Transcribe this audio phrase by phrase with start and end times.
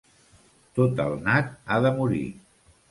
[0.79, 2.27] Tot el nat ha de morir.